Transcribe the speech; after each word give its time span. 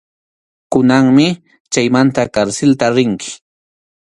Kunanmi 0.75 1.27
chaymanta 1.77 2.21
karsilta 2.39 2.85
rinki. 2.97 3.31